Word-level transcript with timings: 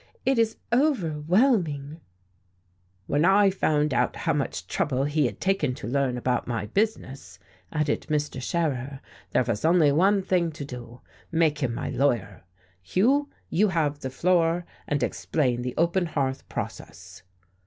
"It 0.25 0.39
is 0.39 0.57
overwhelming." 0.73 2.01
"When 3.05 3.23
I 3.23 3.51
found 3.51 3.93
out 3.93 4.15
how 4.15 4.33
much 4.33 4.65
trouble 4.65 5.03
he 5.03 5.27
had 5.27 5.39
taken 5.39 5.75
to 5.75 5.87
learn 5.87 6.17
about 6.17 6.47
my 6.47 6.65
business," 6.65 7.37
added 7.71 8.07
Mr. 8.09 8.41
Scherer, 8.41 8.99
"there 9.29 9.43
was 9.43 9.63
only 9.63 9.91
one 9.91 10.23
thing 10.23 10.51
to 10.53 10.65
do. 10.65 11.01
Make 11.31 11.59
him 11.59 11.75
my 11.75 11.91
lawyer. 11.91 12.41
Hugh, 12.81 13.29
you 13.51 13.67
have 13.67 13.99
the 13.99 14.09
floor, 14.09 14.65
and 14.87 15.03
explain 15.03 15.61
the 15.61 15.75
open 15.77 16.07
hearth 16.07 16.49
process." 16.49 17.21